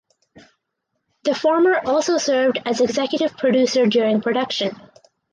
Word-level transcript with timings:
The 1.25 1.35
former 1.35 1.77
also 1.85 2.17
served 2.17 2.57
as 2.65 2.81
executive 2.81 3.37
producer 3.37 3.85
during 3.85 4.19
production. 4.19 4.71